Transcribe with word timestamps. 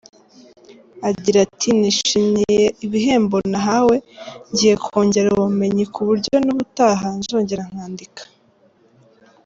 Agira 1.09 1.37
ati 1.45 1.69
“Nishimiye 1.79 2.65
ibihembo 2.85 3.37
nahawe, 3.51 3.95
ngiye 4.51 4.75
kongera 4.85 5.27
ubumenyi 5.31 5.83
ku 5.93 5.99
buryo 6.07 6.35
n’ubutaha, 6.45 7.07
nzongera 7.19 7.63
nkandika”. 7.71 8.23